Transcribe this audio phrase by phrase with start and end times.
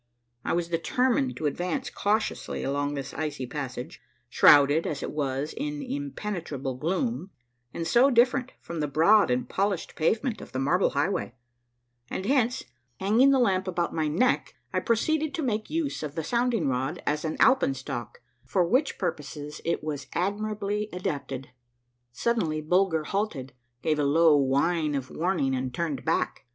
[0.43, 5.83] I was determined to advance cautiously along this icy passage, shrouded as it was in
[5.83, 7.29] impenetrable gloom,
[7.71, 11.35] and so different from the broad and polished pavement of the Marble Highway;
[12.09, 12.63] and hence,
[12.99, 17.03] hanging the lamp about my neck, T proceeded to make use of the sounding rod
[17.05, 21.49] as an alpenstock, for which purposes it was admirably adapted.
[22.11, 26.45] Suddenly Bulger halted, gave a low whine of warning, and turned back.